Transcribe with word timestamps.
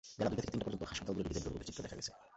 বেলা 0.19 0.29
দুইটা 0.31 0.41
থেকে 0.43 0.51
তিনটা 0.53 0.65
পর্যন্ত 0.67 0.83
হাসপাতাল 0.91 1.13
ঘুরে 1.15 1.23
রোগীদের 1.27 1.43
দুর্ভোগের 1.45 1.67
চিত্র 1.67 1.79
দেখা 1.85 1.97
গেছে। 1.99 2.11